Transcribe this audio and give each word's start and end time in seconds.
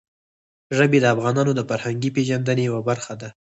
ژبې 0.77 0.97
د 1.01 1.05
افغانانو 1.15 1.51
د 1.55 1.61
فرهنګي 1.69 2.09
پیژندنې 2.15 2.63
یوه 2.69 2.81
برخه 2.89 3.13
ده. 3.21 3.29